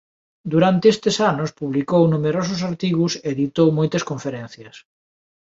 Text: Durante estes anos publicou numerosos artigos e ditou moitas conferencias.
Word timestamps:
Durante 0.53 0.85
estes 0.93 1.15
anos 1.31 1.51
publicou 1.59 2.01
numerosos 2.05 2.59
artigos 2.71 3.11
e 3.27 3.29
ditou 3.41 3.67
moitas 3.77 4.03
conferencias. 4.11 4.75